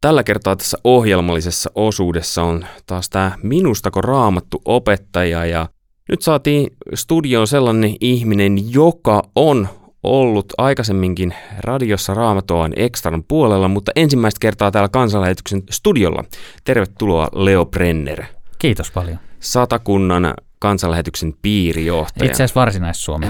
Tällä 0.00 0.22
kertaa 0.22 0.56
tässä 0.56 0.78
ohjelmallisessa 0.84 1.70
osuudessa 1.74 2.42
on 2.42 2.66
taas 2.86 3.10
tämä 3.10 3.32
Minustako 3.42 4.00
raamattu 4.00 4.62
opettaja 4.64 5.46
ja 5.46 5.68
nyt 6.08 6.22
saatiin 6.22 6.70
studioon 6.94 7.46
sellainen 7.46 7.96
ihminen, 8.00 8.72
joka 8.72 9.22
on 9.34 9.68
ollut 10.02 10.52
aikaisemminkin 10.58 11.34
radiossa 11.58 12.14
Raamatoan 12.14 12.72
Extran 12.76 13.24
puolella, 13.28 13.68
mutta 13.68 13.92
ensimmäistä 13.96 14.38
kertaa 14.40 14.70
täällä 14.70 14.88
kansanlähetyksen 14.88 15.62
studiolla. 15.70 16.24
Tervetuloa 16.64 17.28
Leo 17.32 17.66
Brenner. 17.66 18.24
Kiitos 18.58 18.90
paljon. 18.90 19.18
Satakunnan 19.40 20.34
kansanlähetyksen 20.58 21.34
piirijohtaja. 21.42 22.30
Itse 22.30 22.42
asiassa 22.42 22.60
Varsinais-Suomi. 22.60 23.26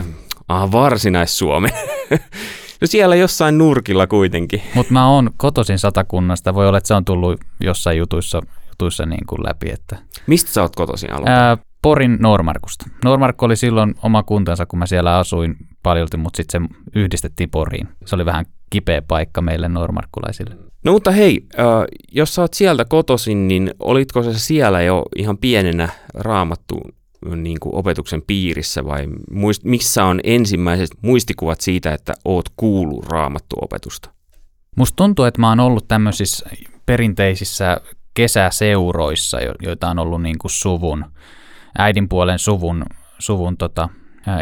Ah, 0.48 0.72
Varsinais-Suomi. 0.72 1.68
no 2.80 2.86
siellä 2.86 3.16
jossain 3.16 3.58
nurkilla 3.58 4.06
kuitenkin. 4.06 4.62
Mutta 4.74 4.92
mä 4.92 5.08
oon 5.08 5.30
kotoisin 5.36 5.78
Satakunnasta. 5.78 6.54
Voi 6.54 6.68
olla, 6.68 6.78
että 6.78 6.88
se 6.88 6.94
on 6.94 7.04
tullut 7.04 7.40
jossain 7.60 7.98
jutuissa, 7.98 8.40
jutuissa 8.68 9.06
niin 9.06 9.26
kuin 9.26 9.44
läpi. 9.44 9.70
Että... 9.70 9.96
Mistä 10.26 10.50
sä 10.50 10.62
oot 10.62 10.76
kotoisin 10.76 11.12
alun? 11.12 11.28
Ää, 11.28 11.56
Porin 11.82 12.16
Normarkusta. 12.20 12.86
Normarkku 13.04 13.44
oli 13.44 13.56
silloin 13.56 13.94
oma 14.02 14.22
kuntansa, 14.22 14.66
kun 14.66 14.78
mä 14.78 14.86
siellä 14.86 15.18
asuin 15.18 15.56
paljolti, 15.82 16.16
mutta 16.16 16.36
sitten 16.36 16.62
se 16.62 16.74
yhdistettiin 17.00 17.50
Poriin. 17.50 17.88
Se 18.04 18.14
oli 18.14 18.24
vähän 18.24 18.46
kipeä 18.70 19.02
paikka 19.02 19.42
meille 19.42 19.68
normarkkulaisille. 19.68 20.56
No 20.84 20.92
mutta 20.92 21.10
hei, 21.10 21.46
äh, 21.58 21.66
jos 22.12 22.34
sä 22.34 22.42
oot 22.42 22.54
sieltä 22.54 22.84
kotosin, 22.84 23.48
niin 23.48 23.70
olitko 23.80 24.22
se 24.22 24.38
siellä 24.38 24.82
jo 24.82 25.02
ihan 25.16 25.38
pienenä 25.38 25.88
raamattu 26.14 26.80
niin 27.36 27.60
kuin 27.60 27.74
opetuksen 27.74 28.22
piirissä 28.26 28.84
vai 28.84 29.06
muist, 29.30 29.64
missä 29.64 30.04
on 30.04 30.20
ensimmäiset 30.24 30.90
muistikuvat 31.02 31.60
siitä, 31.60 31.94
että 31.94 32.14
oot 32.24 32.48
kuullut 32.56 33.06
raamattuopetusta? 33.06 34.10
Musta 34.76 34.96
tuntuu, 34.96 35.24
että 35.24 35.40
mä 35.40 35.48
oon 35.48 35.60
ollut 35.60 35.88
tämmöisissä 35.88 36.50
perinteisissä 36.86 37.80
kesäseuroissa, 38.14 39.38
joita 39.62 39.90
on 39.90 39.98
ollut 39.98 40.22
niin 40.22 40.38
kuin 40.38 40.50
suvun, 40.50 41.04
äidinpuolen 41.78 42.38
suvun, 42.38 42.84
suvun 43.18 43.56
tota, 43.56 43.88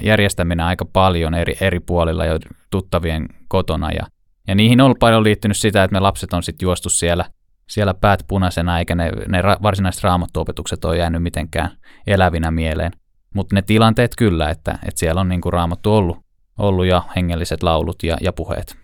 järjestäminen 0.03 0.67
aika 0.67 0.85
paljon 0.85 1.35
eri, 1.35 1.57
eri 1.61 1.81
puolilla 1.81 2.25
jo 2.25 2.39
tuttavien 2.71 3.29
kotona. 3.49 3.93
Ja, 3.93 4.07
ja 4.49 4.55
niihin 4.55 4.81
on 4.81 4.95
paljon 5.01 5.25
liittynyt 5.25 5.57
sitä, 5.57 5.85
että 5.85 5.95
me 5.95 6.01
lapset 6.01 6.33
on 6.33 6.43
sitten 6.43 6.67
juostu 6.67 6.89
siellä, 6.89 7.25
siellä 7.69 7.95
päät 7.95 8.25
punaisena, 8.29 8.79
eikä 8.79 8.95
ne, 8.95 9.13
ne 9.29 9.43
ra, 9.43 9.57
varsinaiset 9.63 10.05
raamattuopetukset 10.05 10.85
ole 10.85 10.99
jäänyt 10.99 11.23
mitenkään 11.23 11.71
elävinä 12.07 12.51
mieleen. 12.51 12.93
Mutta 13.35 13.55
ne 13.55 13.63
tilanteet 13.63 14.13
kyllä, 14.19 14.51
että, 14.51 14.73
että 14.73 14.99
siellä 14.99 15.21
on 15.21 15.29
niinku 15.29 15.51
raamattu 15.51 15.95
ollut, 15.95 16.19
ollut 16.59 16.87
ja 16.87 17.03
hengelliset 17.17 17.63
laulut 17.63 18.03
ja, 18.03 18.17
ja 18.21 18.33
puheet. 18.33 18.77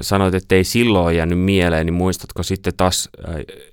Sanoit, 0.00 0.34
että 0.34 0.54
ei 0.54 0.64
silloin 0.64 1.16
jäänyt 1.16 1.40
mieleen, 1.40 1.86
niin 1.86 1.94
muistatko 1.94 2.42
sitten 2.42 2.72
taas, 2.76 3.10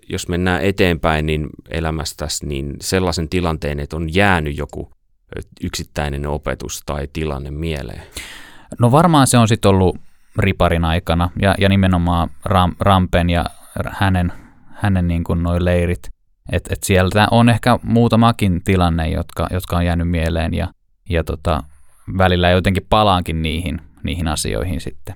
jos 0.09 0.27
mennään 0.27 0.61
eteenpäin 0.61 1.25
niin 1.25 1.47
elämästäsi, 1.69 2.45
niin 2.45 2.75
sellaisen 2.81 3.29
tilanteen, 3.29 3.79
että 3.79 3.95
on 3.95 4.13
jäänyt 4.13 4.57
joku 4.57 4.91
yksittäinen 5.63 6.27
opetus 6.27 6.81
tai 6.85 7.07
tilanne 7.13 7.51
mieleen? 7.51 8.01
No 8.79 8.91
varmaan 8.91 9.27
se 9.27 9.37
on 9.37 9.47
sitten 9.47 9.69
ollut 9.69 9.97
riparin 10.37 10.85
aikana 10.85 11.29
ja, 11.41 11.55
ja 11.57 11.69
nimenomaan 11.69 12.29
Ram, 12.45 12.75
Rampen 12.79 13.29
ja 13.29 13.45
hänen, 13.91 14.33
hänen 14.83 15.07
niin 15.07 15.23
kuin 15.23 15.43
noi 15.43 15.65
leirit. 15.65 16.09
että 16.51 16.73
et 16.73 16.83
sieltä 16.83 17.27
on 17.31 17.49
ehkä 17.49 17.79
muutamakin 17.83 18.61
tilanne, 18.63 19.09
jotka, 19.09 19.47
jotka 19.51 19.77
on 19.77 19.85
jäänyt 19.85 20.09
mieleen 20.09 20.53
ja, 20.53 20.67
ja 21.09 21.23
tota, 21.23 21.63
välillä 22.17 22.49
jotenkin 22.49 22.85
palaankin 22.89 23.41
niihin, 23.41 23.81
niihin 24.03 24.27
asioihin 24.27 24.81
sitten. 24.81 25.15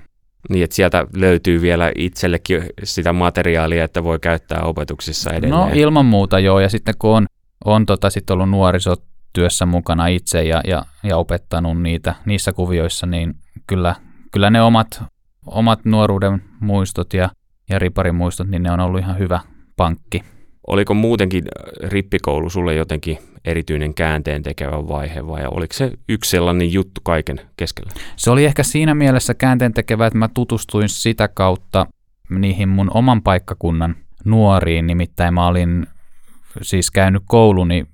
Niin, 0.49 0.63
että 0.63 0.75
sieltä 0.75 1.07
löytyy 1.15 1.61
vielä 1.61 1.91
itsellekin 1.95 2.63
sitä 2.83 3.13
materiaalia, 3.13 3.83
että 3.83 4.03
voi 4.03 4.19
käyttää 4.19 4.61
opetuksissa 4.61 5.29
edelleen. 5.29 5.51
No 5.51 5.69
ilman 5.73 6.05
muuta 6.05 6.39
joo, 6.39 6.59
ja 6.59 6.69
sitten 6.69 6.93
kun 6.99 7.15
on, 7.15 7.25
on 7.65 7.85
tota, 7.85 8.09
sit 8.09 8.29
ollut 8.29 8.49
nuorisotyössä 8.49 9.65
mukana 9.65 10.07
itse 10.07 10.43
ja, 10.43 10.61
ja, 10.67 10.85
ja 11.03 11.17
opettanut 11.17 11.81
niitä 11.81 12.15
niissä 12.25 12.53
kuvioissa, 12.53 13.05
niin 13.05 13.35
kyllä, 13.67 13.95
kyllä 14.31 14.49
ne 14.49 14.61
omat, 14.61 15.03
omat 15.45 15.85
nuoruuden 15.85 16.41
muistot 16.59 17.13
ja, 17.13 17.29
ja 17.69 17.79
riparin 17.79 18.15
muistot, 18.15 18.47
niin 18.47 18.63
ne 18.63 18.71
on 18.71 18.79
ollut 18.79 18.99
ihan 18.99 19.19
hyvä 19.19 19.39
pankki. 19.77 20.23
Oliko 20.67 20.93
muutenkin 20.93 21.43
rippikoulu 21.83 22.49
sulle 22.49 22.73
jotenkin 22.73 23.17
erityinen 23.45 23.93
käänteen 23.93 24.43
tekevä 24.43 24.87
vaihe 24.87 25.27
vai 25.27 25.45
oliko 25.51 25.73
se 25.73 25.91
yksi 26.09 26.31
sellainen 26.31 26.73
juttu 26.73 27.01
kaiken 27.03 27.39
keskellä? 27.57 27.91
Se 28.15 28.31
oli 28.31 28.45
ehkä 28.45 28.63
siinä 28.63 28.95
mielessä 28.95 29.33
käänteen 29.33 29.73
tekevä, 29.73 30.07
että 30.07 30.19
mä 30.19 30.29
tutustuin 30.33 30.89
sitä 30.89 31.27
kautta 31.27 31.87
niihin 32.29 32.69
mun 32.69 32.91
oman 32.93 33.21
paikkakunnan 33.21 33.95
nuoriin, 34.25 34.87
nimittäin 34.87 35.33
mä 35.33 35.47
olin 35.47 35.87
siis 36.61 36.91
käynyt 36.91 37.23
kouluni 37.25 37.85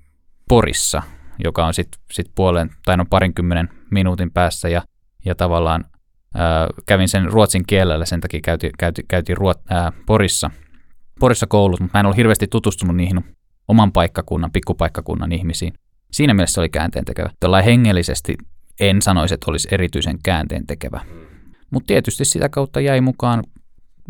Porissa, 0.48 1.02
joka 1.44 1.66
on 1.66 1.74
sitten 1.74 2.00
sit 2.12 2.26
puolen 2.34 2.70
tai 2.84 2.96
no 2.96 3.04
parinkymmenen 3.10 3.68
minuutin 3.90 4.30
päässä 4.30 4.68
ja, 4.68 4.82
ja 5.24 5.34
tavallaan 5.34 5.84
ää, 6.34 6.66
kävin 6.86 7.08
sen 7.08 7.32
ruotsin 7.32 7.66
kielellä, 7.66 8.04
sen 8.04 8.20
takia 8.20 8.40
käytiin, 8.44 8.72
käytiin, 8.78 9.06
käytiin 9.08 9.36
ruot, 9.36 9.60
ää, 9.70 9.92
Porissa, 10.06 10.50
Porissa 11.20 11.46
koulut, 11.46 11.80
mutta 11.80 11.98
mä 11.98 12.00
en 12.00 12.06
ole 12.06 12.16
hirveästi 12.16 12.46
tutustunut 12.46 12.96
niihin 12.96 13.24
oman 13.68 13.92
paikkakunnan, 13.92 14.52
pikkupaikkakunnan 14.52 15.32
ihmisiin. 15.32 15.72
Siinä 16.12 16.34
mielessä 16.34 16.54
se 16.54 16.60
oli 16.60 16.68
käänteen 16.68 17.04
tekevä. 17.04 17.30
Tällainen 17.40 17.70
hengellisesti 17.70 18.34
en 18.80 19.02
sanoisi, 19.02 19.34
että 19.34 19.50
olisi 19.50 19.68
erityisen 19.70 20.18
käänteen 20.24 20.66
tekevä. 20.66 21.00
Mutta 21.70 21.86
tietysti 21.86 22.24
sitä 22.24 22.48
kautta 22.48 22.80
jäi 22.80 23.00
mukaan 23.00 23.44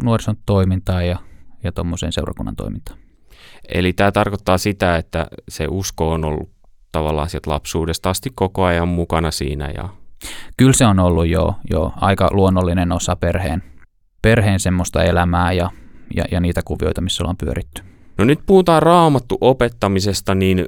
nuorison 0.02 0.36
toimintaa 0.46 1.02
ja, 1.02 1.18
ja 1.64 1.72
tuommoiseen 1.72 2.12
seurakunnan 2.12 2.56
toimintaan. 2.56 2.98
Eli 3.74 3.92
tämä 3.92 4.12
tarkoittaa 4.12 4.58
sitä, 4.58 4.96
että 4.96 5.26
se 5.48 5.66
usko 5.70 6.12
on 6.12 6.24
ollut 6.24 6.50
tavallaan 6.92 7.30
sieltä 7.30 7.50
lapsuudesta 7.50 8.10
asti 8.10 8.30
koko 8.34 8.64
ajan 8.64 8.88
mukana 8.88 9.30
siinä. 9.30 9.70
Ja... 9.70 9.88
Kyllä 10.56 10.72
se 10.72 10.86
on 10.86 10.98
ollut 10.98 11.26
jo, 11.26 11.54
jo 11.70 11.92
aika 11.96 12.28
luonnollinen 12.32 12.92
osa 12.92 13.16
perheen, 13.16 13.62
perheen 14.22 14.60
semmoista 14.60 15.04
elämää 15.04 15.52
ja, 15.52 15.70
ja, 16.16 16.24
ja 16.30 16.40
niitä 16.40 16.60
kuvioita, 16.64 17.00
missä 17.00 17.22
ollaan 17.22 17.36
pyöritty. 17.36 17.82
No 18.18 18.24
nyt 18.24 18.40
puhutaan 18.46 18.82
raamattu 18.82 19.38
opettamisesta, 19.40 20.34
niin 20.34 20.64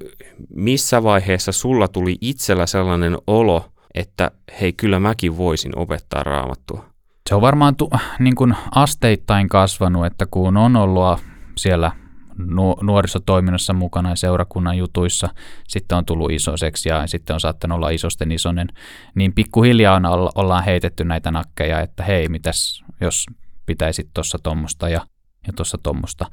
missä 0.55 1.03
vaiheessa 1.03 1.53
sulla 1.53 1.89
tuli 1.89 2.19
itsellä 2.21 2.67
sellainen 2.67 3.19
olo, 3.27 3.65
että 3.95 4.31
hei 4.61 4.73
kyllä 4.73 5.01
mäkin 5.01 5.37
voisin 5.37 5.79
opettaa 5.79 6.23
raamattua? 6.23 6.85
Se 7.29 7.35
on 7.35 7.41
varmaan 7.41 7.77
tu- 7.77 7.91
niin 8.19 8.35
kuin 8.35 8.55
asteittain 8.75 9.49
kasvanut, 9.49 10.07
että 10.07 10.27
kun 10.31 10.57
on 10.57 10.77
ollut 10.77 11.19
siellä 11.57 11.93
nu- 12.39 12.77
nuorisotoiminnassa 12.83 13.73
mukana 13.73 14.09
ja 14.11 14.17
seurakunnan 14.17 14.79
jutuissa, 14.79 15.29
sitten 15.69 15.99
on 15.99 16.05
tullut 16.05 16.31
isoseksi 16.31 16.89
ja 16.89 17.07
sitten 17.07 17.35
on 17.35 17.41
saattanut 17.41 17.77
olla 17.77 17.91
isosten 17.91 18.33
isonen, 18.33 18.69
niin 19.15 19.33
pikkuhiljaa 19.33 19.97
on, 19.97 20.31
ollaan 20.35 20.65
heitetty 20.65 21.05
näitä 21.05 21.31
nakkeja, 21.31 21.81
että 21.81 22.03
hei, 22.03 22.29
mitäs 22.29 22.85
jos 23.01 23.27
pitäisi 23.67 24.11
tuossa 24.15 24.39
tuommoista 24.43 24.89
ja 24.89 25.01
ja 25.47 25.53
tuossa 25.53 25.79
tuommoista. 25.83 26.27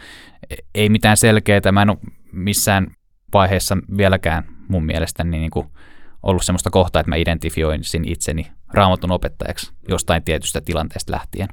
E, 0.50 0.56
ei 0.76 0.90
mitään 0.90 1.18
selkeää, 1.18 1.72
mä 1.72 1.82
en 1.82 1.90
ole 1.90 1.98
missään 2.32 2.88
vaiheessa 3.34 3.78
vieläkään 3.98 4.44
mun 4.68 4.86
mielestä 4.86 5.24
niin 5.24 5.52
kuin 5.52 5.68
ollut 6.24 6.44
semmoista 6.44 6.70
kohtaa, 6.70 7.00
että 7.00 7.10
mä 7.10 7.16
identifioisin 7.16 8.08
itseni 8.08 8.52
raamatun 8.74 9.12
opettajaksi 9.12 9.74
jostain 9.90 10.24
tietystä 10.24 10.62
tilanteesta 10.62 11.12
lähtien. 11.12 11.48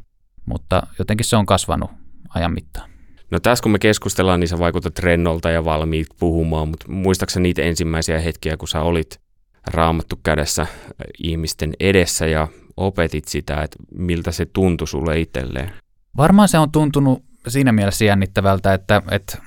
Mutta 0.47 0.83
jotenkin 0.99 1.27
se 1.27 1.37
on 1.37 1.47
kasvanut 1.47 1.91
ajan 2.35 2.55
mittaan. 2.55 2.91
No 3.31 3.41
tässä 3.41 3.63
kun 3.63 3.73
me 3.73 3.79
keskustellaan, 3.79 4.41
niin 4.41 4.49
sä 4.49 4.59
vaikutat 4.59 4.99
rennolta 4.99 5.51
ja 5.51 5.65
valmiit 5.65 6.07
puhumaan, 6.21 6.69
mutta 6.69 6.93
muistaakseni 6.93 7.43
niitä 7.43 7.63
ensimmäisiä 7.63 8.19
hetkiä, 8.19 8.57
kun 8.57 8.69
sä 8.69 8.83
olit 8.83 9.21
raamattu 9.67 10.21
kädessä 10.23 10.67
ihmisten 11.23 11.73
edessä 11.81 12.27
ja 12.27 12.49
opetit 12.77 13.25
sitä, 13.25 13.63
että 13.63 13.77
miltä 13.95 14.33
se 14.33 14.47
tuntui 14.47 14.89
sulle 14.89 15.21
itselleen? 15.21 15.73
Varmaan 16.17 16.49
se 16.49 16.59
on 16.59 16.73
tuntunut 16.73 17.25
siinä 17.49 17.73
mielessä 17.73 18.05
jännittävältä, 18.05 18.75
että, 18.75 19.03
että 19.11 19.39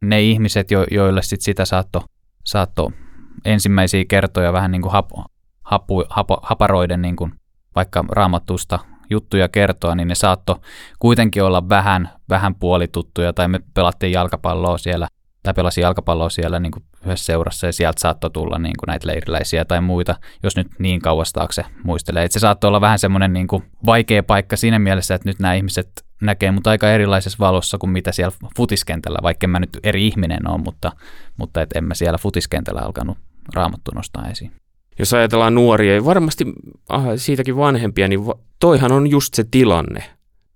ne 0.00 0.22
ihmiset, 0.22 0.70
jo, 0.70 0.86
joille 0.90 1.22
sit 1.22 1.40
sitä 1.40 1.64
saatto, 1.64 2.04
saatto 2.44 2.92
ensimmäisiä 3.44 4.04
kertoja 4.08 4.52
vähän 4.52 4.70
niin 4.70 4.82
kuin 4.82 4.92
hap, 4.92 5.10
hapu, 5.64 6.04
hapo, 6.08 6.40
haparoiden 6.42 7.02
niin 7.02 7.16
kuin 7.16 7.32
vaikka 7.74 8.04
raamattusta 8.08 8.78
juttuja 9.10 9.48
kertoa, 9.48 9.94
niin 9.94 10.08
ne 10.08 10.14
saatto 10.14 10.60
kuitenkin 10.98 11.42
olla 11.42 11.68
vähän, 11.68 12.10
vähän 12.28 12.54
puolituttuja, 12.54 13.32
tai 13.32 13.48
me 13.48 13.60
pelattiin 13.74 14.12
jalkapalloa 14.12 14.78
siellä, 14.78 15.08
tai 15.42 15.54
pelasin 15.54 15.82
jalkapalloa 15.82 16.30
siellä 16.30 16.60
niin 16.60 16.72
kuin 16.72 16.84
yhdessä 17.04 17.24
seurassa, 17.24 17.66
ja 17.66 17.72
sieltä 17.72 18.00
saattoi 18.00 18.30
tulla 18.30 18.58
niin 18.58 18.74
kuin 18.78 18.86
näitä 18.86 19.08
leiriläisiä 19.08 19.64
tai 19.64 19.80
muita, 19.80 20.16
jos 20.42 20.56
nyt 20.56 20.66
niin 20.78 21.00
kauas 21.00 21.32
taakse 21.32 21.64
muistelee. 21.84 22.24
Et 22.24 22.32
se 22.32 22.38
saattoi 22.38 22.68
olla 22.68 22.80
vähän 22.80 22.98
semmoinen 22.98 23.32
niin 23.32 23.48
vaikea 23.86 24.22
paikka 24.22 24.56
siinä 24.56 24.78
mielessä, 24.78 25.14
että 25.14 25.28
nyt 25.28 25.38
nämä 25.38 25.54
ihmiset 25.54 26.09
näkee 26.20 26.50
mut 26.50 26.66
aika 26.66 26.90
erilaisessa 26.90 27.38
valossa 27.40 27.78
kuin 27.78 27.90
mitä 27.90 28.12
siellä 28.12 28.36
futiskentällä, 28.56 29.18
vaikka 29.22 29.46
mä 29.46 29.60
nyt 29.60 29.78
eri 29.82 30.06
ihminen 30.06 30.48
on, 30.48 30.60
mutta, 30.64 30.92
mutta 31.36 31.62
et 31.62 31.70
en 31.74 31.84
mä 31.84 31.94
siellä 31.94 32.18
futiskentällä 32.18 32.80
alkanut 32.80 33.18
raamattu 33.54 33.90
nostaa 33.94 34.28
esiin. 34.28 34.52
Jos 34.98 35.14
ajatellaan 35.14 35.54
nuoria 35.54 35.94
ja 35.94 36.04
varmasti 36.04 36.44
ah, 36.88 37.04
siitäkin 37.16 37.56
vanhempia, 37.56 38.08
niin 38.08 38.20
toihan 38.58 38.92
on 38.92 39.10
just 39.10 39.34
se 39.34 39.44
tilanne, 39.50 40.04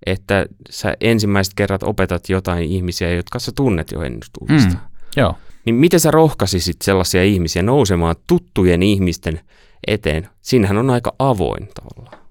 että 0.07 0.47
sä 0.71 0.97
ensimmäiset 1.01 1.55
kerrat 1.55 1.83
opetat 1.83 2.29
jotain 2.29 2.65
ihmisiä, 2.65 3.11
jotka 3.11 3.39
sä 3.39 3.53
tunnet 3.57 3.91
jo 3.91 4.03
ennustuudesta. 4.03 4.75
Mm, 4.75 4.81
joo. 5.17 5.35
Niin 5.65 5.75
miten 5.75 6.01
sä 6.01 6.11
rohkaisisit 6.11 6.77
sellaisia 6.83 7.25
ihmisiä 7.25 7.63
nousemaan 7.63 8.17
tuttujen 8.27 8.83
ihmisten 8.83 9.41
eteen? 9.87 10.29
Siinähän 10.41 10.79
on 10.79 10.91
aika 10.91 11.15
avoin 11.19 11.69
tavallaan. 11.75 12.25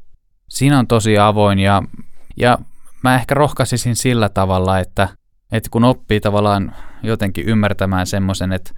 Siinä 0.50 0.80
on 0.80 0.88
tosi 0.88 1.18
avoin 1.18 1.60
ja, 1.60 1.84
ja 2.38 2.58
mä 3.04 3.16
ehkä 3.16 3.36
rohkaisisin 3.36 3.96
sillä 3.96 4.30
tavalla, 4.30 4.80
että, 4.80 5.08
että 5.52 5.70
kun 5.72 5.84
oppii 5.84 6.20
tavallaan 6.20 6.76
jotenkin 7.04 7.46
ymmärtämään 7.46 8.08
semmoisen, 8.08 8.54
että 8.54 8.72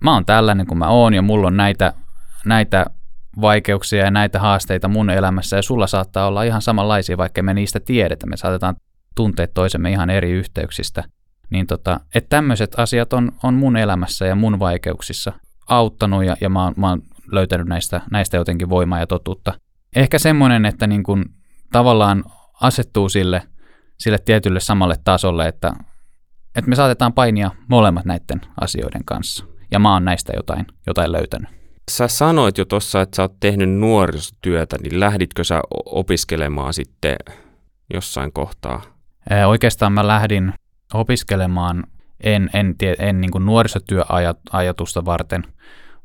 mä 0.00 0.14
oon 0.14 0.26
tällainen 0.26 0.66
kuin 0.66 0.78
mä 0.78 0.88
oon 0.88 1.14
ja 1.14 1.22
mulla 1.22 1.46
on 1.46 1.56
näitä, 1.56 1.92
näitä 2.44 2.86
vaikeuksia 3.40 4.04
ja 4.04 4.10
näitä 4.10 4.40
haasteita 4.40 4.88
mun 4.88 5.10
elämässä 5.10 5.56
ja 5.56 5.62
sulla 5.62 5.86
saattaa 5.86 6.26
olla 6.26 6.42
ihan 6.42 6.62
samanlaisia, 6.62 7.16
vaikka 7.16 7.42
me 7.42 7.54
niistä 7.54 7.80
tiedetä. 7.80 8.26
Me 8.26 8.36
saatetaan 8.36 8.76
tuntea 9.14 9.46
toisemme 9.54 9.90
ihan 9.90 10.10
eri 10.10 10.30
yhteyksistä. 10.30 11.04
Niin 11.50 11.66
tota, 11.66 12.00
että 12.14 12.28
tämmöiset 12.28 12.78
asiat 12.78 13.12
on, 13.12 13.32
on 13.42 13.54
mun 13.54 13.76
elämässä 13.76 14.26
ja 14.26 14.34
mun 14.34 14.58
vaikeuksissa 14.58 15.32
auttanut 15.68 16.24
ja, 16.24 16.36
ja 16.40 16.48
mä, 16.48 16.64
oon, 16.64 16.74
mä 16.76 16.88
oon 16.88 17.02
löytänyt 17.32 17.66
näistä, 17.66 18.00
näistä 18.10 18.36
jotenkin 18.36 18.68
voimaa 18.68 18.98
ja 18.98 19.06
totuutta. 19.06 19.52
Ehkä 19.96 20.18
semmoinen, 20.18 20.66
että 20.66 20.86
niin 20.86 21.02
kun 21.02 21.24
tavallaan 21.72 22.24
asettuu 22.60 23.08
sille, 23.08 23.42
sille 23.98 24.18
tietylle 24.18 24.60
samalle 24.60 24.94
tasolle, 25.04 25.48
että, 25.48 25.72
että 26.56 26.68
me 26.68 26.76
saatetaan 26.76 27.12
painia 27.12 27.50
molemmat 27.68 28.04
näiden 28.04 28.40
asioiden 28.60 29.04
kanssa. 29.04 29.44
Ja 29.70 29.78
mä 29.78 29.92
oon 29.92 30.04
näistä 30.04 30.32
jotain, 30.36 30.66
jotain 30.86 31.12
löytänyt. 31.12 31.48
Sä 31.90 32.08
sanoit 32.08 32.58
jo 32.58 32.64
tuossa, 32.64 33.00
että 33.00 33.16
sä 33.16 33.22
oot 33.22 33.40
tehnyt 33.40 33.70
nuorisotyötä, 33.70 34.76
niin 34.82 35.00
lähditkö 35.00 35.44
sä 35.44 35.60
opiskelemaan 35.86 36.74
sitten 36.74 37.16
jossain 37.94 38.32
kohtaa? 38.32 38.82
Oikeastaan 39.46 39.92
mä 39.92 40.06
lähdin 40.06 40.52
opiskelemaan 40.94 41.84
en, 42.20 42.50
en, 42.54 42.78
tie, 42.78 42.96
en 42.98 43.20
niin 43.20 43.30
nuorisotyöajatusta 43.44 45.04
varten, 45.04 45.44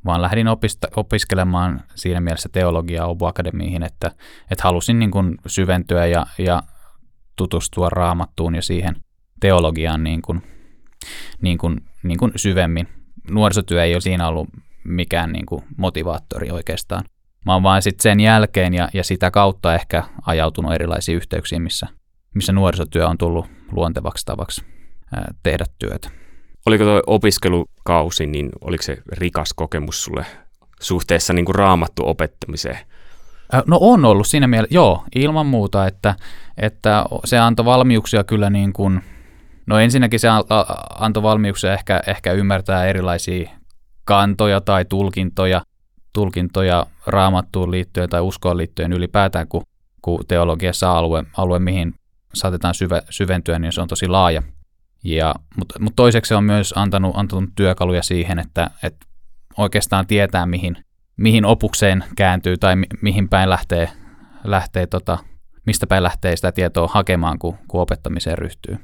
vaan 0.05 0.21
lähdin 0.21 0.47
opista, 0.47 0.87
opiskelemaan 0.95 1.81
siinä 1.95 2.21
mielessä 2.21 2.49
teologiaa 2.51 3.07
Obu 3.07 3.25
Akademiihin, 3.25 3.83
että, 3.83 4.11
että 4.51 4.63
halusin 4.63 4.99
niin 4.99 5.11
kuin 5.11 5.37
syventyä 5.47 6.05
ja, 6.05 6.25
ja 6.37 6.63
tutustua 7.35 7.89
raamattuun 7.89 8.55
ja 8.55 8.61
siihen 8.61 8.95
teologiaan 9.39 10.03
niin 10.03 10.21
kuin, 10.21 10.41
niin 11.41 11.57
kuin, 11.57 11.77
niin 12.03 12.17
kuin 12.17 12.31
syvemmin. 12.35 12.87
Nuorisotyö 13.31 13.83
ei 13.83 13.95
ole 13.95 14.01
siinä 14.01 14.27
ollut 14.27 14.49
mikään 14.83 15.31
niin 15.31 15.45
kuin 15.45 15.63
motivaattori 15.77 16.51
oikeastaan. 16.51 17.03
Mä 17.45 17.53
oon 17.53 17.63
vaan 17.63 17.81
sitten 17.81 18.03
sen 18.03 18.19
jälkeen 18.19 18.73
ja, 18.73 18.89
ja 18.93 19.03
sitä 19.03 19.31
kautta 19.31 19.75
ehkä 19.75 20.03
ajautunut 20.25 20.73
erilaisiin 20.73 21.15
yhteyksiin, 21.15 21.61
missä, 21.61 21.87
missä 22.35 22.53
nuorisotyö 22.53 23.07
on 23.07 23.17
tullut 23.17 23.45
luontevaksi 23.71 24.25
tavaksi 24.25 24.65
ää, 25.13 25.33
tehdä 25.43 25.65
työtä. 25.79 26.09
Oliko 26.65 26.83
tuo 26.83 27.01
opiskelukausi, 27.07 28.25
niin 28.25 28.49
oliko 28.61 28.83
se 28.83 28.97
rikas 29.11 29.53
kokemus 29.55 30.03
sulle 30.03 30.25
suhteessa 30.81 31.33
niin 31.33 31.45
kuin 31.45 31.55
raamattu 31.55 32.07
opettamiseen? 32.07 32.77
No 33.67 33.77
on 33.81 34.05
ollut 34.05 34.27
siinä 34.27 34.47
mielessä, 34.47 34.75
joo, 34.75 35.03
ilman 35.15 35.45
muuta, 35.45 35.87
että, 35.87 36.15
että 36.57 37.05
se 37.25 37.39
antoi 37.39 37.65
valmiuksia 37.65 38.23
kyllä 38.23 38.49
niin 38.49 38.73
kuin, 38.73 39.01
no 39.65 39.79
ensinnäkin 39.79 40.19
se 40.19 40.27
antoi 40.99 41.23
valmiuksia 41.23 41.73
ehkä, 41.73 42.01
ehkä 42.07 42.31
ymmärtää 42.31 42.85
erilaisia 42.85 43.49
kantoja 44.05 44.61
tai 44.61 44.85
tulkintoja, 44.85 45.61
tulkintoja 46.13 46.85
raamattuun 47.05 47.71
liittyen 47.71 48.09
tai 48.09 48.21
uskoon 48.21 48.57
liittyen 48.57 48.93
ylipäätään, 48.93 49.47
kun, 49.47 49.63
kun 50.01 50.25
teologiassa 50.27 50.91
alue, 50.97 51.23
alue, 51.37 51.59
mihin 51.59 51.93
saatetaan 52.33 52.73
syve, 52.73 53.01
syventyä, 53.09 53.59
niin 53.59 53.71
se 53.71 53.81
on 53.81 53.87
tosi 53.87 54.07
laaja. 54.07 54.43
Ja, 55.03 55.35
mutta, 55.57 55.79
mutta 55.79 55.95
toiseksi 55.95 56.29
se 56.29 56.35
on 56.35 56.43
myös 56.43 56.73
antanut, 56.75 57.17
antanut 57.17 57.49
työkaluja 57.55 58.03
siihen, 58.03 58.39
että, 58.39 58.69
että 58.83 59.05
oikeastaan 59.57 60.07
tietää, 60.07 60.45
mihin, 60.45 60.77
mihin 61.17 61.45
opukseen 61.45 62.03
kääntyy 62.15 62.57
tai 62.57 62.75
mi, 62.75 62.85
mihin 63.01 63.29
päin 63.29 63.49
lähtee, 63.49 63.89
lähtee 64.43 64.87
tota, 64.87 65.17
mistä 65.65 65.87
päin 65.87 66.03
lähtee 66.03 66.35
sitä 66.35 66.51
tietoa 66.51 66.87
hakemaan, 66.87 67.39
kun, 67.39 67.57
kun 67.67 67.81
opettamiseen 67.81 68.37
ryhtyy. 68.37 68.77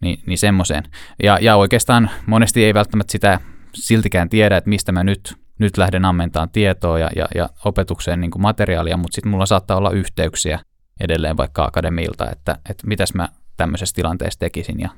Ni, 0.00 0.22
niin 0.26 0.38
semmoiseen. 0.38 0.84
Ja, 1.22 1.38
ja 1.40 1.56
oikeastaan 1.56 2.10
monesti 2.26 2.64
ei 2.64 2.74
välttämättä 2.74 3.12
sitä 3.12 3.40
siltikään 3.74 4.28
tiedä, 4.28 4.56
että 4.56 4.70
mistä 4.70 4.92
mä 4.92 5.04
nyt, 5.04 5.34
nyt 5.58 5.76
lähden 5.76 6.04
ammentamaan 6.04 6.50
tietoa 6.50 6.98
ja, 6.98 7.10
ja, 7.16 7.28
ja 7.34 7.48
opetukseen 7.64 8.20
niin 8.20 8.30
kuin 8.30 8.42
materiaalia, 8.42 8.96
mutta 8.96 9.14
sitten 9.14 9.30
mulla 9.30 9.46
saattaa 9.46 9.76
olla 9.76 9.90
yhteyksiä 9.90 10.58
edelleen 11.00 11.36
vaikka 11.36 11.64
akademilta, 11.64 12.30
että, 12.30 12.56
että 12.70 12.86
mitäs 12.86 13.14
mä 13.14 13.28
tämmöisessä 13.56 13.94
tilanteessa 13.94 14.38
tekisin 14.38 14.80
ja 14.80 14.88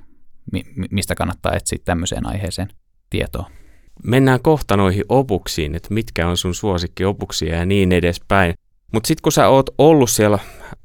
mistä 0.90 1.14
kannattaa 1.14 1.52
etsiä 1.52 1.78
tämmöiseen 1.84 2.26
aiheeseen 2.26 2.68
tietoa. 3.10 3.50
Mennään 4.04 4.42
kohta 4.42 4.76
noihin 4.76 5.04
opuksiin, 5.08 5.74
että 5.74 5.94
mitkä 5.94 6.28
on 6.28 6.36
sun 6.36 6.54
suosikkiopuksia 6.54 7.56
ja 7.56 7.66
niin 7.66 7.92
edespäin. 7.92 8.54
Mutta 8.92 9.06
sitten 9.06 9.22
kun 9.22 9.32
sä 9.32 9.48
oot 9.48 9.70
ollut 9.78 10.10
siellä 10.10 10.38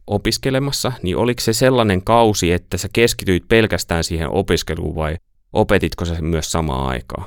opiskelemassa, 0.08 0.92
niin 1.04 1.18
oliko 1.18 1.42
se 1.42 1.54
sellainen 1.54 2.04
kausi, 2.04 2.52
että 2.52 2.78
sä 2.78 2.88
keskityit 2.94 3.44
pelkästään 3.48 4.04
siihen 4.04 4.30
opiskeluun 4.30 4.96
vai 4.96 5.16
opetitko 5.54 6.06
sä 6.06 6.22
myös 6.22 6.52
samaan 6.52 6.88
aikaan? 6.88 7.26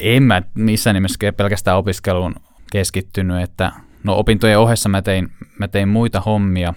En 0.00 0.22
mä 0.22 0.42
missään 0.54 0.94
nimessä 0.94 1.32
pelkästään 1.36 1.76
opiskeluun 1.76 2.34
keskittynyt, 2.72 3.42
että 3.42 3.72
no 4.04 4.18
opintojen 4.18 4.58
ohessa 4.58 4.88
mä 4.88 5.02
tein, 5.02 5.28
mä 5.58 5.68
tein 5.68 5.88
muita 5.88 6.20
hommia. 6.20 6.74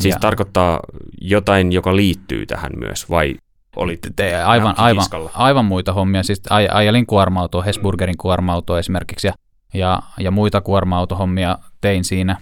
Siis 0.00 0.14
ja, 0.14 0.20
tarkoittaa 0.20 0.80
jotain, 1.20 1.72
joka 1.72 1.96
liittyy 1.96 2.46
tähän 2.46 2.72
myös, 2.78 3.10
vai 3.10 3.34
oli 3.76 3.98
te, 4.16 4.42
aivan, 4.42 4.74
aivan, 4.78 5.04
aivan 5.34 5.64
muita 5.64 5.92
hommia. 5.92 6.22
Siis 6.22 6.42
aj, 6.50 6.68
ajelin 6.72 7.06
kuorma-autoa, 7.06 7.62
Hesburgerin 7.62 8.18
kuorma-autoa 8.18 8.78
esimerkiksi, 8.78 9.26
ja, 9.26 9.32
ja, 9.74 10.02
ja 10.20 10.30
muita 10.30 10.60
kuorma-autohommia 10.60 11.58
tein 11.80 12.04
siinä. 12.04 12.36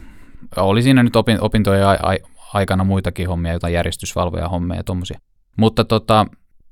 Oli 0.56 0.82
siinä 0.82 1.02
nyt 1.02 1.16
opin, 1.16 1.40
opintojen 1.40 1.86
a, 1.86 1.90
a, 1.90 2.16
aikana 2.54 2.84
muitakin 2.84 3.28
hommia, 3.28 3.52
jotain 3.52 3.74
järjestysvalvoja 3.74 4.48
hommia 4.48 4.76
ja 4.76 4.84
tuommoisia. 4.84 5.18
Mutta 5.56 5.84
tota, 5.84 6.26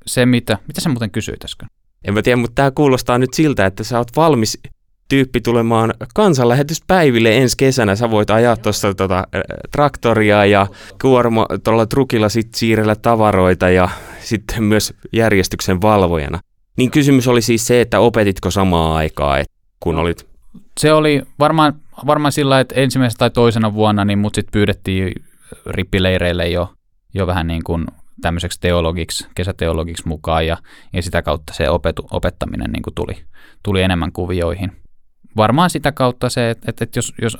se, 0.06 0.26
mitä, 0.26 0.58
mitä 0.66 0.80
sä 0.80 0.88
muuten 0.88 1.10
kysyit 1.10 1.44
äsken? 1.44 1.68
En 2.04 2.14
mä 2.14 2.22
tiedä, 2.22 2.36
mutta 2.36 2.54
tämä 2.54 2.70
kuulostaa 2.70 3.18
nyt 3.18 3.34
siltä, 3.34 3.66
että 3.66 3.84
sä 3.84 3.98
oot 3.98 4.16
valmis 4.16 4.58
tyyppi 5.08 5.40
tulemaan 5.40 5.94
kansanlähetyspäiville 6.14 7.36
ensi 7.36 7.56
kesänä. 7.56 7.96
Sä 7.96 8.10
voit 8.10 8.30
ajaa 8.30 8.56
tuossa 8.56 8.94
tota, 8.94 9.26
traktoria 9.72 10.44
ja 10.44 10.66
kuorma 11.00 11.46
tuolla 11.64 11.86
trukilla 11.86 12.28
sit 12.28 12.54
siirrellä 12.54 12.96
tavaroita 12.96 13.70
ja 13.70 13.88
sitten 14.24 14.62
myös 14.62 14.94
järjestyksen 15.12 15.82
valvojana. 15.82 16.40
Niin 16.76 16.90
kysymys 16.90 17.28
oli 17.28 17.42
siis 17.42 17.66
se, 17.66 17.80
että 17.80 18.00
opetitko 18.00 18.50
samaa 18.50 18.96
aikaa, 18.96 19.44
kun 19.80 19.98
olit... 19.98 20.26
Se 20.80 20.92
oli 20.92 21.22
varmaan, 21.38 21.74
varmaan 22.06 22.32
sillä, 22.32 22.60
että 22.60 22.74
ensimmäisenä 22.74 23.18
tai 23.18 23.30
toisena 23.30 23.74
vuonna 23.74 24.04
niin 24.04 24.18
mut 24.18 24.34
sitten 24.34 24.52
pyydettiin 24.52 25.12
rippileireille 25.66 26.48
jo, 26.48 26.72
jo 27.14 27.26
vähän 27.26 27.46
niin 27.46 27.64
kuin 27.64 27.86
tämmöiseksi 28.20 28.60
teologiksi, 28.60 29.26
kesäteologiksi 29.34 30.08
mukaan 30.08 30.46
ja, 30.46 30.56
ja 30.92 31.02
sitä 31.02 31.22
kautta 31.22 31.52
se 31.52 31.70
opetu, 31.70 32.06
opettaminen 32.10 32.70
niin 32.70 32.82
kuin 32.82 32.94
tuli, 32.94 33.16
tuli 33.62 33.82
enemmän 33.82 34.12
kuvioihin. 34.12 34.72
Varmaan 35.36 35.70
sitä 35.70 35.92
kautta 35.92 36.28
se, 36.28 36.50
että, 36.50 36.70
että, 36.70 36.84
että 36.84 36.98
jos, 36.98 37.12
jos 37.22 37.36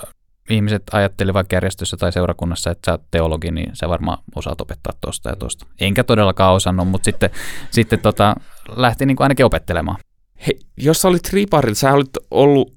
ihmiset 0.51 0.83
ajatteli 0.93 1.35
vaikka 1.35 1.57
järjestössä 1.57 1.97
tai 1.97 2.13
seurakunnassa, 2.13 2.71
että 2.71 2.87
sä 2.87 2.93
oot 2.93 3.11
teologi, 3.11 3.51
niin 3.51 3.71
sä 3.73 3.89
varmaan 3.89 4.19
osaat 4.35 4.61
opettaa 4.61 4.93
tuosta 5.01 5.29
ja 5.29 5.37
tuosta. 5.37 5.67
Enkä 5.81 6.05
todellakaan 6.05 6.55
osannut, 6.55 6.89
mutta 6.89 7.05
sitten, 7.05 7.31
sitten 7.71 7.99
tota, 7.99 8.35
lähti 8.77 9.07
niin 9.07 9.17
kuin 9.17 9.25
ainakin 9.25 9.47
opettelemaan. 9.47 9.99
Hei, 10.47 10.59
jos 10.77 11.03
sä 11.03 11.09
olit 11.09 11.33
riparilla, 11.33 11.75
sä 11.75 11.93
olit 11.93 12.11
ollut 12.31 12.73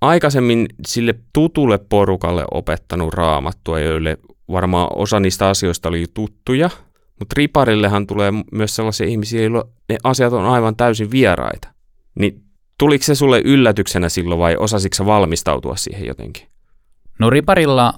aikaisemmin 0.00 0.66
sille 0.86 1.14
tutulle 1.32 1.78
porukalle 1.78 2.44
opettanut 2.50 3.14
raamattua, 3.14 3.80
joille 3.80 4.18
varmaan 4.48 4.88
osa 4.96 5.20
niistä 5.20 5.48
asioista 5.48 5.88
oli 5.88 6.06
tuttuja, 6.14 6.70
mutta 7.18 7.34
riparillehan 7.36 8.06
tulee 8.06 8.32
myös 8.52 8.76
sellaisia 8.76 9.06
ihmisiä, 9.06 9.40
joilla 9.40 9.68
ne 9.88 9.98
asiat 10.04 10.32
on 10.32 10.44
aivan 10.44 10.76
täysin 10.76 11.10
vieraita. 11.10 11.68
Niin 12.14 12.42
tuliko 12.78 13.04
se 13.04 13.14
sulle 13.14 13.42
yllätyksenä 13.44 14.08
silloin 14.08 14.40
vai 14.40 14.56
osasitko 14.56 15.06
valmistautua 15.06 15.76
siihen 15.76 16.06
jotenkin? 16.06 16.51
No 17.18 17.30
riparilla 17.30 17.94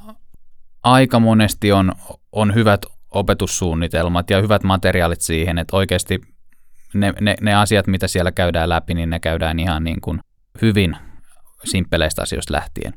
aika 0.83 1.21
monesti 1.21 1.73
on, 1.73 1.93
on 2.33 2.55
hyvät 2.55 2.87
opetussuunnitelmat 3.11 4.31
ja 4.31 4.41
hyvät 4.41 4.63
materiaalit 4.63 5.21
siihen, 5.21 5.59
että 5.59 5.77
oikeasti 5.77 6.21
ne, 6.95 7.15
ne, 7.21 7.35
ne 7.41 7.55
asiat, 7.55 7.87
mitä 7.87 8.09
siellä 8.09 8.33
käydään 8.33 8.69
läpi, 8.69 8.95
niin 8.95 9.11
ne 9.11 9.21
käydään 9.21 9.59
ihan 9.59 9.85
niin 9.85 10.01
kuin 10.01 10.21
hyvin 10.63 10.97
simppeleistä 11.65 12.23
asioista 12.23 12.53
lähtien. 12.55 12.95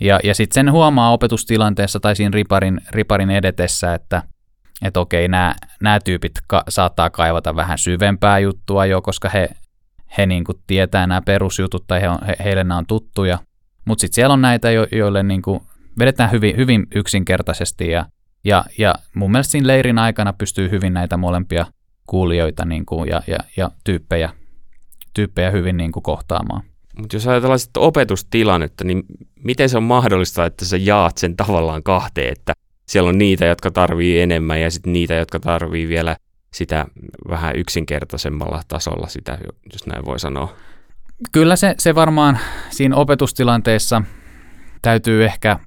Ja, 0.00 0.20
ja 0.24 0.34
sitten 0.34 0.54
sen 0.54 0.72
huomaa 0.72 1.12
opetustilanteessa 1.12 2.00
tai 2.00 2.16
siinä 2.16 2.34
riparin, 2.34 2.80
riparin 2.90 3.30
edetessä, 3.30 3.94
että 3.94 4.22
että 4.82 5.00
okei, 5.00 5.28
nämä 5.28 6.00
tyypit 6.04 6.32
ka- 6.46 6.64
saattaa 6.68 7.10
kaivata 7.10 7.56
vähän 7.56 7.78
syvempää 7.78 8.38
juttua 8.38 8.86
jo, 8.86 9.02
koska 9.02 9.28
he, 9.28 9.48
he 10.18 10.26
niin 10.26 10.44
kuin 10.44 10.58
tietää 10.66 11.06
nämä 11.06 11.22
perusjutut 11.22 11.86
tai 11.86 12.00
he 12.00 12.08
on, 12.08 12.18
he, 12.26 12.36
heille 12.44 12.64
nämä 12.64 12.78
on 12.78 12.86
tuttuja. 12.86 13.38
Mutta 13.84 14.00
sitten 14.00 14.14
siellä 14.14 14.32
on 14.32 14.42
näitä, 14.42 14.70
jo, 14.70 14.86
joille 14.92 15.22
niin 15.22 15.42
kuin 15.42 15.60
vedetään 15.98 16.30
hyvin, 16.30 16.56
hyvin 16.56 16.86
yksinkertaisesti 16.94 17.90
ja, 17.90 18.06
Ja, 18.44 18.64
ja 18.78 18.94
mun 19.14 19.30
mielestä 19.30 19.50
siinä 19.50 19.66
leirin 19.66 19.98
aikana 19.98 20.32
pystyy 20.32 20.70
hyvin 20.70 20.94
näitä 20.94 21.16
molempia 21.16 21.66
kuulijoita 22.06 22.64
niin 22.64 22.86
kuin, 22.86 23.10
ja, 23.10 23.22
ja, 23.26 23.38
ja 23.56 23.70
tyyppejä, 23.84 24.30
tyyppejä 25.14 25.50
hyvin 25.50 25.76
niin 25.76 25.92
kuin 25.92 26.02
kohtaamaan. 26.02 26.62
Mutta 26.98 27.16
jos 27.16 27.26
ajatellaan 27.26 27.58
sitten 27.58 27.82
opetustilannetta, 27.82 28.84
niin 28.84 29.02
miten 29.44 29.68
se 29.68 29.76
on 29.76 29.82
mahdollista, 29.82 30.46
että 30.46 30.64
sä 30.64 30.76
jaat 30.76 31.18
sen 31.18 31.36
tavallaan 31.36 31.82
kahteen, 31.82 32.32
että 32.32 32.52
siellä 32.88 33.08
on 33.08 33.18
niitä, 33.18 33.44
jotka 33.46 33.70
tarvii 33.70 34.20
enemmän 34.20 34.60
ja 34.60 34.70
sitten 34.70 34.92
niitä, 34.92 35.14
jotka 35.14 35.40
tarvii 35.40 35.88
vielä 35.88 36.16
sitä 36.54 36.86
vähän 37.28 37.56
yksinkertaisemmalla 37.56 38.62
tasolla 38.68 39.06
sitä, 39.06 39.38
jos 39.72 39.86
näin 39.86 40.04
voi 40.04 40.18
sanoa. 40.18 40.56
Kyllä 41.32 41.56
se, 41.56 41.74
se 41.78 41.94
varmaan 41.94 42.38
siinä 42.70 42.96
opetustilanteessa 42.96 44.02
täytyy 44.82 45.24
ehkä, 45.24 45.58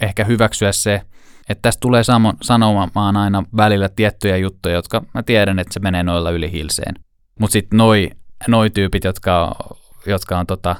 ehkä 0.00 0.24
hyväksyä 0.24 0.72
se, 0.72 1.02
että 1.48 1.62
tästä 1.62 1.80
tulee 1.80 2.02
sanomaan 2.42 3.16
aina 3.16 3.44
välillä 3.56 3.88
tiettyjä 3.88 4.36
juttuja, 4.36 4.74
jotka 4.74 5.02
mä 5.14 5.22
tiedän, 5.22 5.58
että 5.58 5.74
se 5.74 5.80
menee 5.80 6.02
noilla 6.02 6.30
yli 6.30 6.52
hilseen. 6.52 6.94
Mutta 7.40 7.52
sitten 7.52 7.76
noi, 7.76 8.10
noi 8.48 8.70
tyypit, 8.70 9.04
jotka, 9.04 9.54
jotka 10.06 10.38
on 10.38 10.46
tota, 10.46 10.76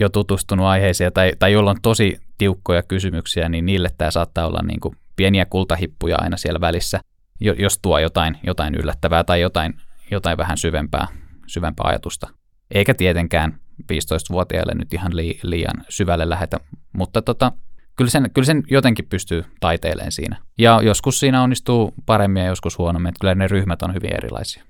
jo 0.00 0.08
tutustunut 0.08 0.66
aiheeseen 0.66 1.12
tai, 1.12 1.32
tai 1.38 1.52
joilla 1.52 1.70
on 1.70 1.80
tosi 1.82 2.18
tiukkoja 2.38 2.82
kysymyksiä, 2.82 3.48
niin 3.48 3.66
niille 3.66 3.88
tämä 3.98 4.10
saattaa 4.10 4.46
olla 4.46 4.60
niinku 4.62 4.94
pieniä 5.16 5.46
kultahippuja 5.46 6.16
aina 6.20 6.36
siellä 6.36 6.60
välissä, 6.60 7.00
jos 7.40 7.78
tuo 7.82 7.98
jotain, 7.98 8.38
jotain 8.46 8.74
yllättävää 8.74 9.24
tai 9.24 9.40
jotain, 9.40 9.74
jotain 10.10 10.38
vähän 10.38 10.58
syvempää, 10.58 11.06
syvempää 11.46 11.84
ajatusta. 11.88 12.41
Eikä 12.72 12.94
tietenkään 12.94 13.58
15-vuotiaille 13.82 14.74
nyt 14.74 14.94
ihan 14.94 15.12
liian 15.42 15.84
syvälle 15.88 16.28
lähetä, 16.28 16.60
mutta 16.92 17.22
tota, 17.22 17.52
kyllä, 17.96 18.10
sen, 18.10 18.30
kyllä 18.34 18.46
sen 18.46 18.62
jotenkin 18.70 19.06
pystyy 19.08 19.44
taiteileen 19.60 20.12
siinä. 20.12 20.36
Ja 20.58 20.80
joskus 20.82 21.20
siinä 21.20 21.42
onnistuu 21.42 21.94
paremmin 22.06 22.42
ja 22.42 22.48
joskus 22.48 22.78
huonommin, 22.78 23.08
että 23.08 23.20
kyllä 23.20 23.34
ne 23.34 23.48
ryhmät 23.48 23.82
on 23.82 23.94
hyvin 23.94 24.16
erilaisia. 24.16 24.62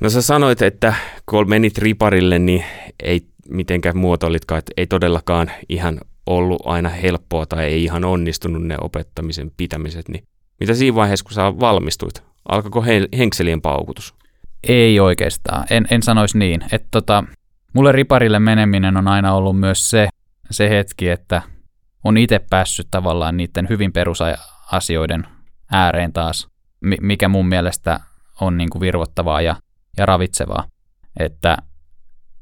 No 0.00 0.10
sä 0.10 0.22
sanoit, 0.22 0.62
että 0.62 0.94
kun 1.26 1.48
menit 1.48 1.78
riparille, 1.78 2.38
niin 2.38 2.64
ei 3.02 3.26
mitenkään 3.48 3.96
muotoilitkaan, 3.96 4.58
että 4.58 4.72
ei 4.76 4.86
todellakaan 4.86 5.50
ihan 5.68 6.00
ollut 6.26 6.62
aina 6.64 6.88
helppoa 6.88 7.46
tai 7.46 7.64
ei 7.64 7.84
ihan 7.84 8.04
onnistunut 8.04 8.62
ne 8.62 8.76
opettamisen 8.80 9.52
pitämiset, 9.56 10.08
niin 10.08 10.24
mitä 10.60 10.74
siinä 10.74 10.94
vaiheessa, 10.94 11.24
kun 11.24 11.32
sä 11.32 11.60
valmistuit? 11.60 12.22
Alkoiko 12.48 12.84
henkselien 13.18 13.62
paukutus? 13.62 14.14
Ei 14.68 15.00
oikeastaan, 15.00 15.64
en, 15.70 15.86
en 15.90 16.02
sanoisi 16.02 16.38
niin. 16.38 16.64
Että 16.72 16.88
tota, 16.90 17.24
mulle 17.72 17.92
riparille 17.92 18.38
meneminen 18.38 18.96
on 18.96 19.08
aina 19.08 19.34
ollut 19.34 19.60
myös 19.60 19.90
se, 19.90 20.08
se 20.50 20.70
hetki, 20.70 21.08
että 21.08 21.42
on 22.04 22.16
itse 22.16 22.38
päässyt 22.50 22.88
tavallaan 22.90 23.36
niiden 23.36 23.68
hyvin 23.68 23.92
perusasioiden 23.92 25.26
ääreen 25.72 26.12
taas, 26.12 26.48
mikä 27.00 27.28
mun 27.28 27.48
mielestä 27.48 28.00
on 28.40 28.56
niin 28.56 28.70
kuin 28.70 28.80
virvottavaa 28.80 29.40
ja, 29.40 29.56
ja 29.96 30.06
ravitsevaa. 30.06 30.64
Että 31.20 31.56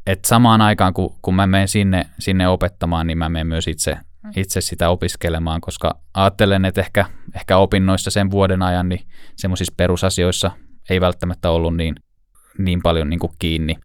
et 0.07 0.25
samaan 0.25 0.61
aikaan, 0.61 0.95
kun, 0.95 1.14
kun 1.23 1.35
mä 1.35 1.47
menen 1.47 1.69
sinne, 1.69 2.07
sinne 2.19 2.49
opettamaan, 2.49 3.07
niin 3.07 3.19
mä 3.19 3.28
menen 3.28 3.47
myös 3.47 3.69
itse, 3.69 3.97
itse 4.37 4.61
sitä 4.61 4.88
opiskelemaan, 4.88 5.61
koska 5.61 5.99
ajattelen, 6.14 6.64
että 6.64 6.81
ehkä, 6.81 7.04
ehkä 7.35 7.57
opinnoissa 7.57 8.11
sen 8.11 8.31
vuoden 8.31 8.62
ajan 8.62 8.88
niin 8.88 9.07
semmoisissa 9.37 9.75
perusasioissa 9.76 10.50
ei 10.90 11.00
välttämättä 11.00 11.50
ollut 11.50 11.76
niin, 11.76 11.95
niin 12.58 12.82
paljon 12.82 13.11
niin 13.11 13.20
kuin 13.20 13.32
kiinni, 13.38 13.76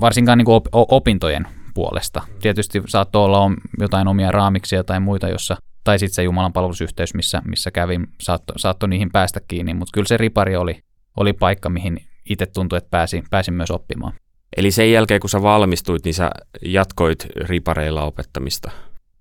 varsinkaan 0.00 0.38
niin 0.38 0.46
kuin 0.46 0.54
op, 0.54 0.66
opintojen 0.72 1.46
puolesta. 1.74 2.22
Tietysti 2.40 2.82
saattoi 2.86 3.24
olla 3.24 3.50
jotain 3.80 4.08
omia 4.08 4.32
raamiksia 4.32 4.84
tai 4.84 5.00
muita, 5.00 5.28
jossa, 5.28 5.56
tai 5.84 5.98
sitten 5.98 6.14
se 6.14 6.22
Jumalan 6.22 6.52
palvelusyhteys, 6.52 7.14
missä, 7.14 7.42
missä 7.44 7.70
kävin, 7.70 8.06
saattoi 8.20 8.58
saatto 8.58 8.86
niihin 8.86 9.10
päästä 9.12 9.40
kiinni, 9.48 9.74
mutta 9.74 9.92
kyllä 9.94 10.06
se 10.06 10.16
ripari 10.16 10.56
oli, 10.56 10.82
oli 11.16 11.32
paikka, 11.32 11.68
mihin 11.68 12.00
itse 12.30 12.46
tuntui, 12.46 12.76
että 12.76 12.90
pääsin, 12.90 13.24
pääsin 13.30 13.54
myös 13.54 13.70
oppimaan. 13.70 14.12
Eli 14.56 14.70
sen 14.70 14.92
jälkeen, 14.92 15.20
kun 15.20 15.30
sä 15.30 15.42
valmistuit, 15.42 16.04
niin 16.04 16.14
sä 16.14 16.30
jatkoit 16.64 17.26
ripareilla 17.36 18.02
opettamista? 18.02 18.70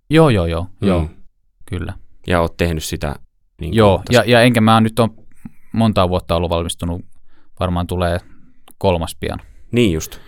Joo, 0.10 0.30
joo, 0.30 0.46
joo, 0.46 0.68
mm. 0.82 0.88
joo, 0.88 1.10
kyllä. 1.66 1.94
Ja 2.28 2.42
oot 2.42 2.58
tehnyt 2.58 2.84
sitä? 2.84 3.16
Niin 3.62 3.74
joo, 3.74 4.04
ja, 4.12 4.24
ja 4.28 4.42
enkä 4.42 4.62
mä 4.62 4.82
nyt 4.82 5.00
on 5.00 5.10
monta 5.74 6.10
vuotta 6.10 6.36
ollut 6.36 6.50
valmistunut, 6.50 7.02
varmaan 7.60 7.88
tulee 7.88 8.20
kolmas 8.80 9.16
pian. 9.20 9.40
Niin 9.72 9.94
just. 9.94 10.20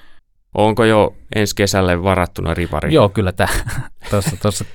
Onko 0.58 0.86
jo 0.86 1.16
ensi 1.36 1.56
kesälle 1.56 2.04
varattuna 2.04 2.54
ripari? 2.54 2.94
Joo, 2.94 3.10
kyllä 3.10 3.32
tämä. 3.32 3.50
Tuossa, 4.10 4.38
tuossa 4.42 4.66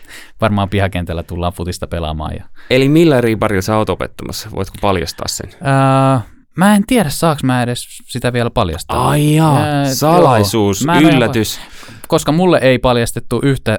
varmaan 0.40 0.68
pihakentällä 0.68 1.22
tullaan 1.22 1.52
futista 1.52 1.86
pelaamaan. 1.86 2.34
Ja... 2.36 2.44
Eli 2.70 2.88
millä 2.88 3.20
riparilla 3.20 3.62
sä 3.62 3.76
oot 3.76 3.90
opettamassa? 3.90 4.48
Voitko 4.54 4.76
paljastaa 4.80 5.28
sen? 5.28 5.50
Öö, 5.54 6.18
Mä 6.56 6.74
en 6.76 6.86
tiedä, 6.86 7.10
saaks 7.10 7.44
mä 7.44 7.62
edes 7.62 7.84
sitä 8.08 8.32
vielä 8.32 8.50
paljastaa. 8.50 9.08
Ai 9.08 9.34
jaa, 9.34 9.56
Ää, 9.58 9.94
salaisuus, 9.94 10.84
joo, 11.00 11.10
yllätys. 11.10 11.60
koska 12.08 12.32
mulle 12.32 12.58
ei 12.62 12.78
paljastettu 12.78 13.40
yhtä 13.42 13.78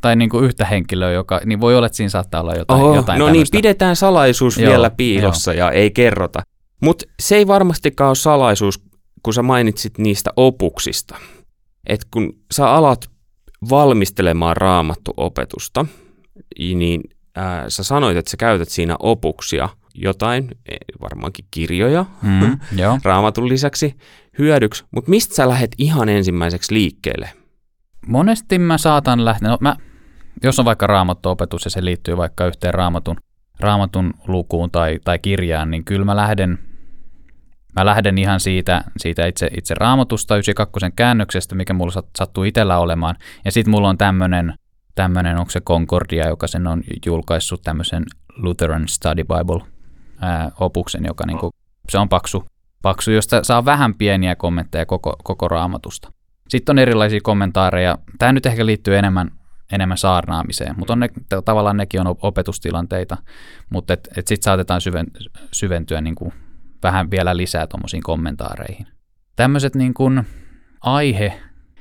tai 0.00 0.16
niin 0.16 0.30
kuin 0.30 0.44
yhtä 0.44 0.64
henkilöä, 0.64 1.10
joka, 1.10 1.40
niin 1.44 1.60
voi 1.60 1.76
olla, 1.76 1.86
että 1.86 1.96
siinä 1.96 2.08
saattaa 2.10 2.40
olla 2.40 2.54
jotain, 2.54 2.80
Oho, 2.82 2.94
jotain 2.94 3.18
No 3.18 3.24
niin, 3.26 3.32
tämmöistä. 3.32 3.56
niin, 3.56 3.62
pidetään 3.62 3.96
salaisuus 3.96 4.58
joo, 4.58 4.70
vielä 4.70 4.90
piilossa 4.90 5.52
joo. 5.54 5.66
ja 5.68 5.72
ei 5.72 5.90
kerrota. 5.90 6.42
Mutta 6.82 7.04
se 7.20 7.36
ei 7.36 7.46
varmastikaan 7.46 8.08
ole 8.08 8.14
salaisuus, 8.14 8.80
kun 9.22 9.34
sä 9.34 9.42
mainitsit 9.42 9.98
niistä 9.98 10.30
opuksista. 10.36 11.16
Että 11.86 12.06
kun 12.10 12.32
sä 12.52 12.70
alat 12.70 13.10
valmistelemaan 13.70 14.56
raamattuopetusta, 14.56 15.86
niin 16.58 17.00
ää, 17.36 17.70
sä 17.70 17.82
sanoit, 17.82 18.16
että 18.16 18.30
sä 18.30 18.36
käytät 18.36 18.68
siinä 18.68 18.96
opuksia– 18.98 19.68
jotain, 20.02 20.48
e, 20.68 20.76
varmaankin 21.00 21.44
kirjoja 21.50 22.04
mm, 22.22 22.58
raamatun 23.04 23.48
lisäksi 23.48 23.96
hyödyksi, 24.38 24.84
mutta 24.90 25.10
mistä 25.10 25.34
sä 25.34 25.48
lähdet 25.48 25.70
ihan 25.78 26.08
ensimmäiseksi 26.08 26.74
liikkeelle? 26.74 27.30
Monesti 28.06 28.58
mä 28.58 28.78
saatan 28.78 29.24
lähteä, 29.24 29.48
no 29.48 29.58
mä, 29.60 29.76
jos 30.42 30.58
on 30.58 30.64
vaikka 30.64 30.86
raamattuopetus 30.86 31.64
ja 31.64 31.70
se 31.70 31.84
liittyy 31.84 32.16
vaikka 32.16 32.46
yhteen 32.46 32.74
raamatun, 32.74 33.16
raamatun 33.60 34.14
lukuun 34.26 34.70
tai, 34.70 34.98
tai 35.04 35.18
kirjaan, 35.18 35.70
niin 35.70 35.84
kyllä 35.84 36.04
mä 36.04 36.16
lähden, 36.16 36.58
mä 37.76 37.86
lähden 37.86 38.18
ihan 38.18 38.40
siitä, 38.40 38.84
siitä 38.96 39.26
itse, 39.26 39.50
itse 39.56 39.74
raamatusta 39.74 40.36
92 40.36 40.92
käännöksestä, 40.96 41.54
mikä 41.54 41.72
mulla 41.72 42.02
sattuu 42.18 42.44
itsellä 42.44 42.78
olemaan. 42.78 43.16
Ja 43.44 43.52
sitten 43.52 43.70
mulla 43.70 43.88
on 43.88 43.98
tämmöinen, 43.98 44.54
tämmöinen, 44.94 45.38
onko 45.38 45.50
se 45.50 45.60
Concordia, 45.60 46.28
joka 46.28 46.46
sen 46.46 46.66
on 46.66 46.82
julkaissut 47.06 47.62
tämmöisen 47.62 48.04
Lutheran 48.36 48.88
Study 48.88 49.24
Bible 49.24 49.66
ää, 50.20 50.50
opuksen, 50.60 51.04
joka 51.04 51.26
niin 51.26 51.38
kuin, 51.38 51.52
se 51.88 51.98
on 51.98 52.08
paksu, 52.08 52.44
paksu, 52.82 53.10
josta 53.10 53.44
saa 53.44 53.64
vähän 53.64 53.94
pieniä 53.94 54.36
kommentteja 54.36 54.86
koko, 54.86 55.16
koko 55.24 55.48
raamatusta. 55.48 56.12
Sitten 56.48 56.72
on 56.72 56.78
erilaisia 56.78 57.20
kommentaareja. 57.22 57.98
Tämä 58.18 58.32
nyt 58.32 58.46
ehkä 58.46 58.66
liittyy 58.66 58.96
enemmän, 58.96 59.30
enemmän 59.72 59.98
saarnaamiseen, 59.98 60.74
mutta 60.78 60.92
on 60.92 61.00
ne, 61.00 61.08
tavallaan 61.44 61.76
nekin 61.76 62.00
on 62.00 62.14
opetustilanteita, 62.22 63.16
mutta 63.70 63.92
et, 63.92 64.08
et 64.16 64.26
sitten 64.26 64.44
saatetaan 64.44 64.80
syven, 64.80 65.06
syventyä 65.52 66.00
niin 66.00 66.14
kuin 66.14 66.32
vähän 66.82 67.10
vielä 67.10 67.36
lisää 67.36 67.66
tuommoisiin 67.66 68.02
kommentaareihin. 68.02 68.86
Tämmöiset 69.36 69.74
niin 69.74 69.94
kuin 69.94 70.26
aihe, 70.80 71.40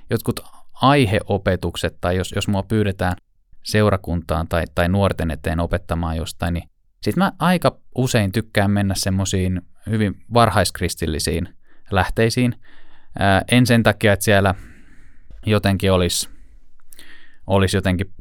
jotkut 0.09 0.39
aiheopetukset, 0.73 1.97
tai 2.01 2.17
jos, 2.17 2.31
jos 2.35 2.47
mua 2.47 2.63
pyydetään 2.63 3.15
seurakuntaan 3.63 4.47
tai, 4.47 4.63
tai 4.75 4.89
nuorten 4.89 5.31
eteen 5.31 5.59
opettamaan 5.59 6.17
jostain, 6.17 6.53
niin 6.53 6.69
sitten 7.01 7.23
mä 7.23 7.31
aika 7.39 7.77
usein 7.95 8.31
tykkään 8.31 8.71
mennä 8.71 8.95
semmoisiin 8.95 9.61
hyvin 9.89 10.15
varhaiskristillisiin 10.33 11.49
lähteisiin. 11.91 12.55
Ää, 13.19 13.41
en 13.51 13.65
sen 13.67 13.83
takia, 13.83 14.13
että 14.13 14.25
siellä 14.25 14.55
jotenkin 15.45 15.91
olisi, 15.91 16.29
olisi 17.47 17.77
jotenkin 17.77 18.13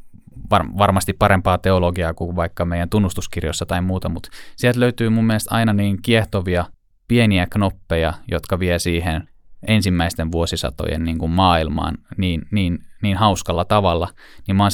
var, 0.51 0.65
varmasti 0.77 1.13
parempaa 1.13 1.57
teologiaa 1.57 2.13
kuin 2.13 2.35
vaikka 2.35 2.65
meidän 2.65 2.89
tunnustuskirjossa 2.89 3.65
tai 3.65 3.81
muuta, 3.81 4.09
mutta 4.09 4.29
sieltä 4.55 4.79
löytyy 4.79 5.09
mun 5.09 5.25
mielestä 5.25 5.55
aina 5.55 5.73
niin 5.73 6.01
kiehtovia 6.01 6.65
pieniä 7.07 7.47
knoppeja, 7.49 8.13
jotka 8.31 8.59
vie 8.59 8.79
siihen 8.79 9.29
ensimmäisten 9.67 10.31
vuosisatojen 10.31 11.03
niin 11.03 11.17
kuin 11.17 11.31
maailmaan 11.31 11.97
niin, 12.17 12.41
niin, 12.51 12.79
niin 13.01 13.17
hauskalla 13.17 13.65
tavalla, 13.65 14.07
niin 14.47 14.55
mä 14.55 14.63
oon 14.63 14.71